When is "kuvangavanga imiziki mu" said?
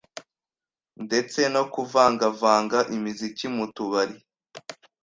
1.73-3.65